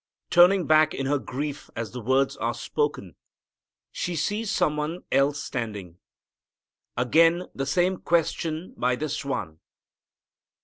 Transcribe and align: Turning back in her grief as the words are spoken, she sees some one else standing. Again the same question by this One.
Turning 0.31 0.65
back 0.65 0.95
in 0.95 1.05
her 1.05 1.19
grief 1.19 1.69
as 1.75 1.91
the 1.91 2.01
words 2.01 2.35
are 2.37 2.55
spoken, 2.55 3.15
she 3.91 4.15
sees 4.15 4.49
some 4.49 4.75
one 4.75 5.03
else 5.11 5.43
standing. 5.43 5.99
Again 6.97 7.45
the 7.53 7.67
same 7.67 7.97
question 7.97 8.73
by 8.75 8.95
this 8.95 9.23
One. 9.23 9.59